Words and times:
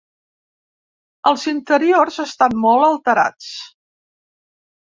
Els 1.31 1.43
interiors 1.51 2.19
estan 2.25 2.57
molt 2.65 2.89
alterats. 2.89 3.53